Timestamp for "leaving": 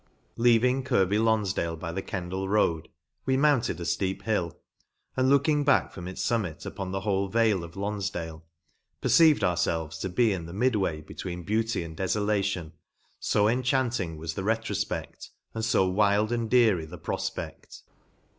0.35-0.81